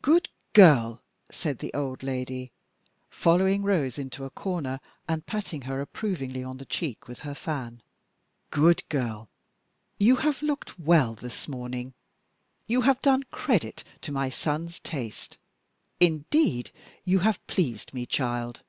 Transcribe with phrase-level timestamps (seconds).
[0.00, 2.50] "Good girl," said the old lady,
[3.10, 7.82] following Rose into a corner, and patting her approvingly on the cheek with her fan;
[8.48, 9.28] "good girl,
[9.98, 11.92] you have looked well this morning
[12.66, 15.36] you have done credit to my son's taste.
[16.00, 16.70] Indeed,
[17.04, 18.62] you have pleased me, child!